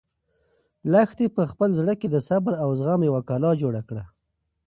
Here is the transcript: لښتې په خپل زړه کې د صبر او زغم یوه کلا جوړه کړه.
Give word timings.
لښتې 0.91 1.25
په 1.35 1.43
خپل 1.51 1.69
زړه 1.79 1.93
کې 1.99 2.07
د 2.11 2.17
صبر 2.29 2.53
او 2.63 2.69
زغم 2.79 3.01
یوه 3.09 3.21
کلا 3.29 3.51
جوړه 3.61 3.81
کړه. 3.89 4.03